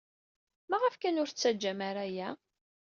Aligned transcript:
Maɣef 0.69 0.95
kan 0.97 1.19
ur 1.21 1.29
tettaǧǧam 1.29 1.79
ara 1.89 2.03
aya? 2.07 2.29